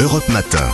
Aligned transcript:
Europe 0.00 0.26
Matin. 0.30 0.66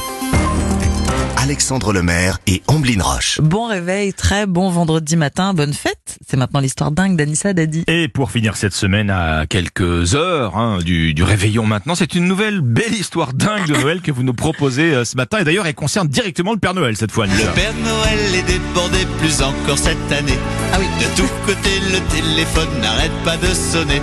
Alexandre 1.37 1.93
Lemaire 1.93 2.39
et 2.47 2.63
Amblin 2.69 3.03
Roche. 3.03 3.41
Bon 3.43 3.67
réveil, 3.67 4.15
très 4.15 4.47
bon 4.47 4.71
vendredi 4.71 5.17
matin, 5.17 5.53
bonne 5.53 5.73
fête. 5.73 6.19
C'est 6.29 6.37
maintenant 6.37 6.61
l'histoire 6.61 6.93
dingue 6.93 7.17
d'Anissa 7.17 7.53
Dadi. 7.53 7.83
Et 7.89 8.07
pour 8.07 8.31
finir 8.31 8.57
cette 8.57 8.73
semaine 8.73 9.11
à 9.11 9.47
quelques 9.49 10.15
heures 10.15 10.57
hein, 10.57 10.79
du, 10.79 11.13
du 11.13 11.25
réveillon 11.25 11.67
maintenant, 11.67 11.97
c'est 11.97 12.15
une 12.15 12.27
nouvelle 12.27 12.61
belle 12.61 12.95
histoire 12.95 13.33
dingue 13.33 13.67
de 13.67 13.75
Noël 13.75 14.01
que 14.01 14.13
vous 14.13 14.23
nous 14.23 14.33
proposez 14.33 14.95
euh, 14.95 15.05
ce 15.05 15.17
matin. 15.17 15.39
Et 15.39 15.45
d'ailleurs, 15.45 15.67
elle 15.67 15.75
concerne 15.75 16.07
directement 16.07 16.53
le 16.53 16.61
Père 16.61 16.75
Noël 16.75 16.97
cette 16.97 17.11
fois. 17.11 17.27
Le 17.27 17.33
Père 17.33 17.75
Noël 17.83 18.33
est 18.33 18.47
débordé 18.47 18.99
plus 19.19 19.43
encore 19.43 19.79
cette 19.79 20.13
année. 20.13 20.39
Ah 20.73 20.77
oui. 20.79 20.87
De 21.01 21.17
tous 21.17 21.31
côtés, 21.45 21.81
le 21.91 21.99
téléphone 22.15 22.69
n'arrête 22.81 23.25
pas 23.25 23.37
de 23.37 23.53
sonner. 23.53 24.01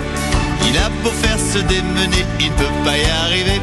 Il 0.68 0.76
a 0.76 0.90
beau 1.02 1.08
faire 1.10 1.38
se 1.38 1.60
démener, 1.60 2.24
il 2.40 2.50
ne 2.50 2.56
peut 2.56 2.84
pas 2.84 2.98
y 2.98 3.04
arriver. 3.26 3.60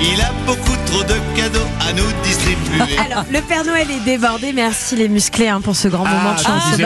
Il 0.00 0.20
a 0.20 0.30
beaucoup 0.46 0.76
trop 0.86 1.02
de 1.02 1.14
cadeaux 1.36 1.58
à 1.80 1.92
nous 1.92 2.04
distribuer. 2.22 2.98
Alors, 3.10 3.24
le 3.30 3.40
Père 3.40 3.64
Noël 3.64 3.86
est 3.90 4.04
débordé. 4.04 4.52
Merci 4.52 4.94
les 4.96 5.08
musclés 5.08 5.48
hein, 5.48 5.60
pour 5.60 5.74
ce 5.74 5.88
grand 5.88 6.04
moment 6.04 6.34
de 6.34 6.38
je 6.38 6.44
chance. 6.44 6.70
disais 6.70 6.82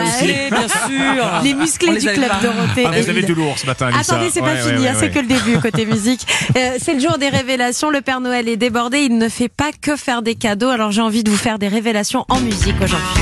Bah, 0.49 0.57
bien 0.57 0.67
sûr. 0.67 1.25
Les 1.43 1.53
musclés 1.53 1.97
du 1.99 2.05
club 2.07 2.27
pas. 2.29 2.39
Dorothée. 2.41 2.85
Ah, 2.87 3.01
vous 3.01 3.09
avez 3.09 3.21
du 3.23 3.33
lourd 3.35 3.57
ce 3.57 3.65
matin. 3.65 3.89
Attendez, 3.97 4.29
c'est 4.31 4.41
Ouais, 4.41 4.47
pas 4.55 4.63
ouais, 4.63 4.71
fini, 4.73 4.83
ouais, 4.83 4.87
hein, 4.89 4.95
c'est 4.99 5.09
que 5.11 5.19
le 5.19 5.27
début 5.27 5.57
côté 5.61 5.85
musique. 5.85 6.25
Euh, 6.57 6.77
c'est 6.79 6.93
le 6.93 6.99
jour 6.99 7.17
des 7.17 7.29
révélations. 7.29 7.89
Le 7.89 8.01
Père 8.01 8.21
Noël 8.21 8.47
est 8.47 8.57
débordé. 8.57 8.99
Il 8.99 9.17
ne 9.17 9.29
fait 9.29 9.49
pas 9.49 9.71
que 9.79 9.95
faire 9.97 10.21
des 10.21 10.35
cadeaux. 10.35 10.69
Alors 10.69 10.91
j'ai 10.91 11.01
envie 11.01 11.23
de 11.23 11.29
vous 11.29 11.37
faire 11.37 11.59
des 11.59 11.67
révélations 11.67 12.25
en 12.29 12.39
musique 12.39 12.75
aujourd'hui. 12.81 13.20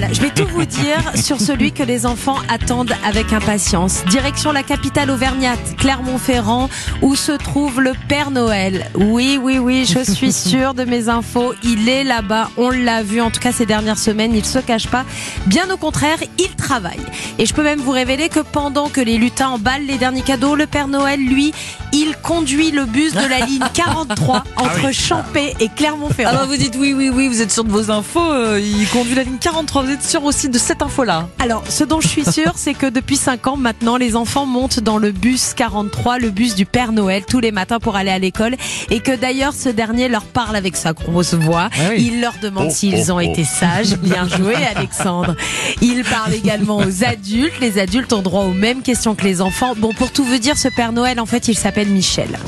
Voilà, 0.00 0.14
je 0.14 0.22
vais 0.22 0.30
tout 0.30 0.46
vous 0.46 0.64
dire 0.64 1.12
sur 1.14 1.38
celui 1.38 1.72
que 1.72 1.82
les 1.82 2.06
enfants 2.06 2.38
attendent 2.48 2.94
avec 3.04 3.34
impatience. 3.34 4.02
Direction 4.06 4.50
la 4.50 4.62
capitale 4.62 5.10
auvergnate, 5.10 5.76
Clermont-Ferrand, 5.76 6.70
où 7.02 7.14
se 7.14 7.32
trouve 7.32 7.82
le 7.82 7.92
Père 8.08 8.30
Noël. 8.30 8.86
Oui, 8.94 9.38
oui, 9.38 9.58
oui, 9.58 9.84
je 9.84 10.02
suis 10.10 10.32
sûre 10.48 10.72
de 10.72 10.84
mes 10.84 11.10
infos. 11.10 11.52
Il 11.62 11.86
est 11.90 12.02
là-bas, 12.02 12.48
on 12.56 12.70
l'a 12.70 13.02
vu 13.02 13.20
en 13.20 13.30
tout 13.30 13.40
cas 13.40 13.52
ces 13.52 13.66
dernières 13.66 13.98
semaines, 13.98 14.34
il 14.34 14.46
se 14.46 14.58
cache 14.58 14.88
pas. 14.88 15.04
Bien 15.44 15.68
au 15.70 15.76
contraire, 15.76 16.18
il 16.38 16.48
travaille. 16.56 17.04
Et 17.38 17.44
je 17.44 17.52
peux 17.52 17.62
même 17.62 17.80
vous 17.80 17.90
révéler 17.90 18.30
que 18.30 18.40
pendant 18.40 18.88
que 18.88 19.02
les 19.02 19.18
lutins 19.18 19.50
emballent 19.50 19.84
les 19.86 19.98
derniers 19.98 20.22
cadeaux, 20.22 20.54
le 20.54 20.66
Père 20.66 20.88
Noël, 20.88 21.20
lui, 21.20 21.52
il 21.92 22.14
conduit 22.22 22.70
le 22.70 22.84
bus 22.84 23.12
de 23.12 23.28
la 23.28 23.40
ligne 23.46 23.64
43 23.74 24.44
entre 24.56 24.92
Champé 24.92 25.54
et 25.60 25.68
Ah 25.70 25.72
Clermont-Ferrand. 25.76 26.32
bah 26.34 26.44
vous 26.46 26.56
dites 26.56 26.76
oui, 26.78 26.92
oui, 26.94 27.08
oui, 27.10 27.28
vous 27.28 27.40
êtes 27.42 27.50
sûr 27.52 27.64
de 27.64 27.70
vos 27.70 27.90
infos. 27.90 28.20
euh, 28.20 28.60
il 28.60 28.86
conduit 28.88 29.14
la 29.14 29.22
ligne 29.24 29.38
43, 29.40 29.82
vous 29.82 29.90
êtes 29.90 30.02
sûr 30.02 30.24
aussi 30.24 30.48
de 30.48 30.58
cette 30.58 30.82
info-là 30.82 31.28
Alors, 31.38 31.64
ce 31.68 31.84
dont 31.84 32.00
je 32.00 32.08
suis 32.08 32.24
sûre, 32.24 32.52
c'est 32.56 32.74
que 32.74 32.86
depuis 32.86 33.16
5 33.16 33.46
ans 33.48 33.56
maintenant, 33.56 33.96
les 33.96 34.16
enfants 34.16 34.46
montent 34.46 34.80
dans 34.80 34.98
le 34.98 35.12
bus 35.12 35.54
43, 35.54 36.18
le 36.18 36.30
bus 36.30 36.54
du 36.54 36.66
Père 36.66 36.92
Noël, 36.92 37.24
tous 37.26 37.40
les 37.40 37.52
matins 37.52 37.78
pour 37.78 37.96
aller 37.96 38.10
à 38.10 38.18
l'école. 38.18 38.56
Et 38.90 39.00
que 39.00 39.14
d'ailleurs, 39.16 39.52
ce 39.54 39.68
dernier 39.68 40.08
leur 40.08 40.24
parle 40.24 40.56
avec 40.56 40.76
sa 40.76 40.92
grosse 40.92 41.34
voix. 41.34 41.68
Ah 41.72 41.90
oui. 41.90 42.10
Il 42.12 42.20
leur 42.20 42.34
demande 42.42 42.68
Oh, 42.68 42.72
s'ils 42.74 43.10
oh, 43.10 43.12
ont 43.12 43.16
oh. 43.16 43.20
été 43.20 43.44
sages. 43.44 43.96
Bien 43.98 44.28
joué, 44.28 44.54
Alexandre. 44.76 45.34
Il 45.80 46.04
parle 46.04 46.34
également 46.34 46.78
aux 46.78 47.04
adultes. 47.04 47.54
Les 47.60 47.78
adultes 47.78 48.12
ont 48.12 48.22
droit 48.22 48.44
aux 48.44 48.52
mêmes 48.52 48.82
questions 48.82 49.14
que 49.14 49.24
les 49.24 49.40
enfants. 49.40 49.74
Bon, 49.76 49.92
pour 49.94 50.10
tout 50.12 50.24
vous 50.24 50.38
dire, 50.38 50.56
ce 50.58 50.68
Père 50.68 50.92
Noël, 50.92 51.20
en 51.20 51.26
fait, 51.26 51.48
il 51.48 51.56
s'appelle 51.56 51.79
Michel. 51.88 52.38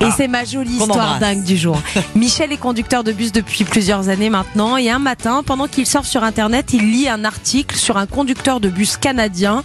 Et 0.00 0.10
c'est 0.16 0.28
ma 0.28 0.44
jolie 0.44 0.76
histoire 0.76 1.18
dingue 1.18 1.42
du 1.42 1.56
jour. 1.56 1.80
Michel 2.14 2.52
est 2.52 2.56
conducteur 2.56 3.02
de 3.02 3.12
bus 3.12 3.32
depuis 3.32 3.64
plusieurs 3.64 4.08
années 4.08 4.30
maintenant 4.30 4.76
et 4.76 4.90
un 4.90 5.00
matin, 5.00 5.42
pendant 5.44 5.66
qu'il 5.66 5.86
surfe 5.86 6.06
sur 6.06 6.22
internet, 6.22 6.72
il 6.72 6.90
lit 6.92 7.08
un 7.08 7.24
article 7.24 7.76
sur 7.76 7.96
un 7.96 8.06
conducteur 8.06 8.60
de 8.60 8.68
bus 8.68 8.96
canadien 8.96 9.62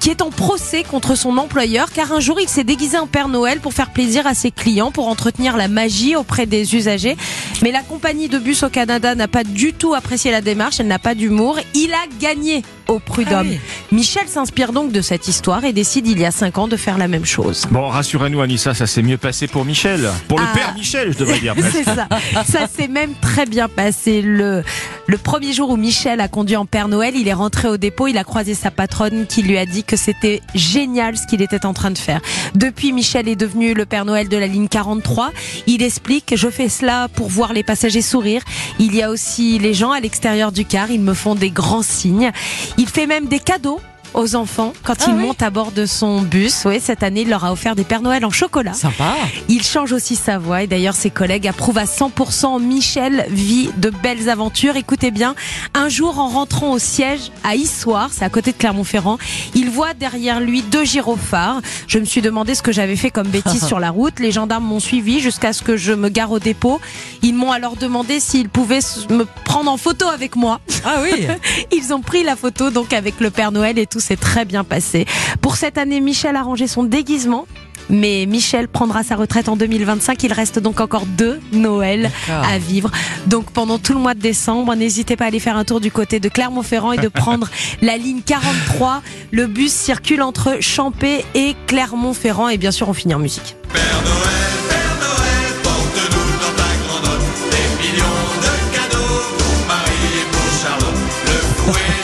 qui 0.00 0.08
est 0.08 0.22
en 0.22 0.30
procès 0.30 0.82
contre 0.82 1.14
son 1.14 1.36
employeur 1.36 1.92
car 1.92 2.12
un 2.12 2.20
jour 2.20 2.40
il 2.40 2.48
s'est 2.48 2.64
déguisé 2.64 2.98
en 2.98 3.06
Père 3.06 3.28
Noël 3.28 3.60
pour 3.60 3.74
faire 3.74 3.90
plaisir 3.90 4.26
à 4.26 4.34
ses 4.34 4.50
clients, 4.50 4.90
pour 4.90 5.08
entretenir 5.08 5.56
la 5.56 5.68
magie 5.68 6.16
auprès 6.16 6.46
des 6.46 6.74
usagers. 6.74 7.16
Mais 7.62 7.70
la 7.70 7.82
compagnie 7.82 8.28
de 8.28 8.38
bus 8.38 8.62
au 8.62 8.70
Canada 8.70 9.14
n'a 9.14 9.28
pas 9.28 9.44
du 9.44 9.72
tout 9.72 9.94
apprécié 9.94 10.30
la 10.30 10.40
démarche, 10.40 10.80
elle 10.80 10.88
n'a 10.88 10.98
pas 10.98 11.14
d'humour. 11.14 11.58
Il 11.74 11.92
a 11.92 12.06
gagné 12.18 12.62
au 12.90 12.98
prud'homme. 12.98 13.46
Ah 13.50 13.50
oui. 13.52 13.60
Michel 13.92 14.28
s'inspire 14.28 14.72
donc 14.72 14.92
de 14.92 15.00
cette 15.00 15.28
histoire 15.28 15.64
et 15.64 15.72
décide 15.72 16.06
il 16.08 16.18
y 16.18 16.24
a 16.26 16.30
cinq 16.30 16.58
ans 16.58 16.68
de 16.68 16.76
faire 16.76 16.98
la 16.98 17.08
même 17.08 17.24
chose. 17.24 17.66
Bon, 17.70 17.88
rassurez-nous, 17.88 18.40
Anissa, 18.40 18.74
ça 18.74 18.86
s'est 18.86 19.02
mieux 19.02 19.16
passé 19.16 19.46
pour 19.46 19.64
Michel. 19.64 20.10
Pour 20.28 20.38
le 20.38 20.44
Ah. 20.48 20.54
Père 20.56 20.74
Michel, 20.74 21.12
je 21.12 21.18
devrais 21.18 21.38
dire. 21.38 21.54
C'est 21.72 21.84
ça. 21.84 22.08
Ça 22.46 22.66
s'est 22.66 22.88
même 22.88 23.12
très 23.20 23.46
bien 23.46 23.68
passé. 23.68 24.22
Le, 24.22 24.62
le 25.06 25.18
premier 25.18 25.52
jour 25.52 25.70
où 25.70 25.76
Michel 25.76 26.20
a 26.20 26.28
conduit 26.28 26.56
en 26.56 26.66
Père 26.66 26.88
Noël, 26.88 27.14
il 27.16 27.28
est 27.28 27.32
rentré 27.32 27.68
au 27.68 27.76
dépôt, 27.76 28.08
il 28.08 28.18
a 28.18 28.24
croisé 28.24 28.54
sa 28.54 28.70
patronne 28.70 29.26
qui 29.26 29.42
lui 29.42 29.56
a 29.56 29.66
dit 29.66 29.84
que 29.84 29.96
c'était 29.96 30.40
génial 30.54 31.16
ce 31.16 31.26
qu'il 31.26 31.42
était 31.42 31.64
en 31.64 31.72
train 31.72 31.90
de 31.90 31.98
faire. 31.98 32.20
Depuis, 32.54 32.92
Michel 32.92 33.28
est 33.28 33.36
devenu 33.36 33.74
le 33.74 33.86
Père 33.86 34.04
Noël 34.04 34.28
de 34.28 34.36
la 34.36 34.46
ligne 34.48 34.68
43. 34.68 35.30
Il 35.66 35.82
explique, 35.82 36.34
je 36.36 36.48
fais 36.50 36.68
cela 36.68 37.08
pour 37.14 37.28
voir 37.28 37.52
les 37.52 37.62
passagers 37.62 38.02
sourire. 38.02 38.42
Il 38.78 38.94
y 38.94 39.02
a 39.02 39.10
aussi 39.10 39.58
les 39.58 39.74
gens 39.74 39.92
à 39.92 40.00
l'extérieur 40.00 40.50
du 40.52 40.64
car, 40.64 40.90
ils 40.90 41.00
me 41.00 41.14
font 41.14 41.34
des 41.34 41.50
grands 41.50 41.82
signes. 41.82 42.32
Il 42.80 42.88
fait 42.88 43.06
même 43.06 43.26
des 43.26 43.40
cadeaux 43.40 43.78
aux 44.14 44.34
enfants 44.34 44.72
quand 44.84 44.94
Ah 45.00 45.04
ils 45.08 45.14
oui. 45.14 45.22
montent 45.22 45.42
à 45.42 45.50
bord 45.50 45.72
de 45.72 45.86
son 45.86 46.20
bus. 46.22 46.62
Oui, 46.64 46.80
cette 46.80 47.02
année, 47.02 47.22
il 47.22 47.28
leur 47.28 47.44
a 47.44 47.52
offert 47.52 47.74
des 47.76 47.84
Pères 47.84 48.02
Noël 48.02 48.24
en 48.24 48.30
chocolat. 48.30 48.72
Sympa. 48.72 49.14
Il 49.48 49.62
change 49.62 49.92
aussi 49.92 50.16
sa 50.16 50.38
voix 50.38 50.62
et 50.62 50.66
d'ailleurs 50.66 50.94
ses 50.94 51.10
collègues 51.10 51.46
approuvent 51.46 51.78
à 51.78 51.84
100%. 51.84 52.60
Michel 52.62 53.26
vit 53.30 53.70
de 53.76 53.90
belles 53.90 54.28
aventures. 54.28 54.76
Écoutez 54.76 55.10
bien, 55.10 55.34
un 55.74 55.88
jour 55.88 56.18
en 56.18 56.28
rentrant 56.28 56.72
au 56.72 56.78
siège 56.78 57.30
à 57.44 57.54
Issoire, 57.54 58.10
c'est 58.12 58.24
à 58.24 58.28
côté 58.30 58.52
de 58.52 58.56
Clermont-Ferrand, 58.56 59.18
il 59.54 59.70
voit 59.70 59.94
derrière 59.94 60.40
lui 60.40 60.62
deux 60.62 60.84
gyrophares. 60.84 61.60
Je 61.86 61.98
me 61.98 62.04
suis 62.04 62.22
demandé 62.22 62.54
ce 62.54 62.62
que 62.62 62.72
j'avais 62.72 62.96
fait 62.96 63.10
comme 63.10 63.28
bêtise 63.28 63.66
sur 63.66 63.80
la 63.80 63.90
route. 63.90 64.18
Les 64.20 64.32
gendarmes 64.32 64.64
m'ont 64.64 64.80
suivi 64.80 65.20
jusqu'à 65.20 65.52
ce 65.52 65.62
que 65.62 65.76
je 65.76 65.92
me 65.92 66.08
gare 66.08 66.30
au 66.32 66.38
dépôt. 66.38 66.80
Ils 67.22 67.34
m'ont 67.34 67.52
alors 67.52 67.76
demandé 67.76 68.20
s'ils 68.20 68.48
pouvaient 68.48 68.80
me 69.10 69.24
prendre 69.44 69.70
en 69.70 69.76
photo 69.76 70.06
avec 70.08 70.36
moi. 70.36 70.60
Ah 70.84 70.96
oui. 71.02 71.26
Ils 71.72 71.92
ont 71.92 72.00
pris 72.00 72.22
la 72.22 72.36
photo 72.36 72.70
donc 72.70 72.92
avec 72.92 73.20
le 73.20 73.30
Père 73.30 73.52
Noël 73.52 73.78
et 73.78 73.86
tout 73.86 73.99
s'est 74.00 74.16
très 74.16 74.44
bien 74.44 74.64
passé. 74.64 75.06
Pour 75.40 75.56
cette 75.56 75.78
année, 75.78 76.00
Michel 76.00 76.36
a 76.36 76.42
rangé 76.42 76.66
son 76.66 76.84
déguisement. 76.84 77.46
Mais 77.88 78.24
Michel 78.26 78.68
prendra 78.68 79.02
sa 79.02 79.16
retraite 79.16 79.48
en 79.48 79.56
2025. 79.56 80.22
Il 80.22 80.32
reste 80.32 80.60
donc 80.60 80.80
encore 80.80 81.06
deux 81.06 81.40
Noël 81.52 82.10
à 82.28 82.58
vivre. 82.58 82.90
Donc 83.26 83.50
pendant 83.50 83.78
tout 83.78 83.94
le 83.94 83.98
mois 83.98 84.14
de 84.14 84.20
décembre, 84.20 84.74
n'hésitez 84.76 85.16
pas 85.16 85.24
à 85.24 85.28
aller 85.28 85.40
faire 85.40 85.56
un 85.56 85.64
tour 85.64 85.80
du 85.80 85.90
côté 85.90 86.20
de 86.20 86.28
Clermont-Ferrand 86.28 86.92
et 86.92 86.98
de 86.98 87.08
prendre 87.08 87.48
la 87.82 87.96
ligne 87.96 88.20
43. 88.24 89.02
Le 89.32 89.46
bus 89.48 89.72
circule 89.72 90.22
entre 90.22 90.58
Champé 90.60 91.24
et 91.34 91.56
Clermont-Ferrand. 91.66 92.48
Et 92.48 92.58
bien 92.58 92.70
sûr, 92.70 92.88
on 92.88 92.92
finit 92.92 93.14
en 93.14 93.18
musique. 93.18 93.56
Père 93.72 93.82
Noël, 94.04 94.54
Père 94.68 94.96
Noël, 95.00 95.52
porte-nous 95.64 96.30
dans 96.38 96.54
ta 96.56 96.70
grande 96.86 97.04
note 97.04 97.50
des 97.50 97.88
millions 97.88 98.04
de 98.40 98.52
cadeaux 98.76 99.20
pour 99.38 99.66
Marie 99.66 100.14
et 100.14 100.26
pour 100.30 100.48
Charlotte. 100.62 101.00
Le 101.26 101.72
fouet, 101.72 101.99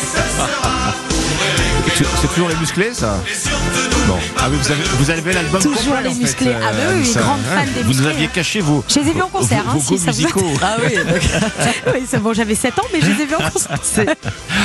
C'est 1.96 2.28
toujours 2.28 2.48
les 2.50 2.56
musclés, 2.56 2.92
ça 2.92 3.18
Et 3.26 4.06
Bon. 4.06 4.18
Ah 4.38 4.48
oui, 4.50 4.56
vous 4.62 4.70
avez, 4.70 4.82
vous 4.98 5.10
avez 5.10 5.32
l'album 5.32 5.60
Toujours 5.60 5.78
complet, 5.94 6.02
les 6.02 6.08
en 6.08 6.12
fait, 6.12 6.20
musclés. 6.20 6.52
Ah 6.54 6.70
bah 6.70 6.78
oui, 6.78 6.84
oui, 6.90 6.94
Anissa. 7.00 7.20
grande 7.22 7.40
fan 7.42 7.64
des 7.74 7.80
Vous 7.82 7.88
musclés, 7.88 8.04
nous 8.04 8.10
aviez 8.10 8.26
hein. 8.26 8.30
caché 8.34 8.60
vos, 8.60 8.84
Je 8.88 9.00
les 9.00 9.08
ai 9.08 9.12
vus 9.14 9.22
en 9.22 9.28
concert, 9.28 9.64
vos, 9.64 9.70
hein, 9.70 9.74
vos 9.74 9.80
si 9.80 9.98
ça 9.98 10.10
vous 10.12 10.16
musicaux. 10.18 10.52
Ah 10.62 10.76
oui, 10.84 10.94
Oui, 11.94 12.00
c'est 12.08 12.18
bon, 12.22 12.32
j'avais 12.34 12.54
7 12.54 12.78
ans, 12.78 12.82
mais 12.92 13.00
je 13.00 13.06
les 13.06 13.22
ai 13.22 13.26
vus 13.26 13.34
en 13.34 13.50
concert. 13.50 13.78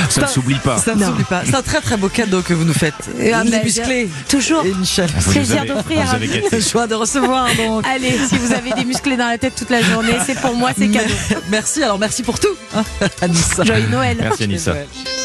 Ça 0.10 0.22
ne 0.22 0.28
s'oublie 0.28 0.60
pas. 0.60 0.78
ça 0.78 0.94
ne 0.94 1.00
Non. 1.00 1.08
s'oublie 1.08 1.24
pas. 1.24 1.42
C'est 1.46 1.56
un 1.56 1.62
très 1.64 1.82
très 1.82 1.98
beau 1.98 2.10
cadeau 2.10 2.42
que 2.42 2.54
vous 2.54 2.66
nous 2.66 2.74
faites. 2.74 2.94
Ah, 3.34 3.44
les 3.46 3.64
musclés. 3.64 4.10
Toujours. 4.30 4.64
Et 4.66 4.74
Michel. 4.74 5.10
Vous 5.18 5.32
les 5.32 5.40
Plaisir 5.40 5.66
d'offrir 5.66 6.04
vous. 6.06 6.48
Le 6.52 6.62
choix 6.62 6.86
de 6.86 6.96
recevoir 6.96 7.48
donc. 7.56 7.86
Allez, 7.88 8.20
si 8.28 8.38
vous 8.38 8.54
avez 8.54 8.74
des 8.74 8.84
musclés 8.86 9.16
dans 9.18 9.28
la 9.28 9.38
tête 9.38 9.56
toute 9.56 9.70
la 9.72 9.82
journée, 9.82 10.18
c'est 10.26 10.40
pour 10.40 10.54
moi, 10.54 10.72
c'est 10.78 10.88
cadeau. 10.92 11.14
Merci, 11.50 11.82
alors 11.82 11.98
merci 11.98 12.22
pour 12.22 12.40
tout. 12.40 12.56
hein, 12.76 12.84
Anissa. 13.22 13.64
Joyeux 13.64 13.88
Noël. 13.88 14.18
Merci, 14.22 14.44
Anissa. 14.44 14.74
Noël. 14.74 14.88